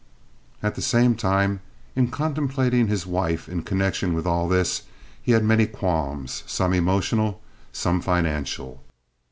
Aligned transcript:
At 0.63 0.73
the 0.73 0.81
same 0.81 1.13
time, 1.13 1.59
in 1.95 2.07
contemplating 2.07 2.87
his 2.87 3.05
wife 3.05 3.47
in 3.47 3.61
connection 3.61 4.15
with 4.15 4.25
all 4.25 4.47
this, 4.49 4.81
he 5.21 5.33
had 5.33 5.43
many 5.45 5.67
qualms, 5.67 6.41
some 6.47 6.73
emotional, 6.73 7.39
some 7.71 8.01
financial. 8.01 8.81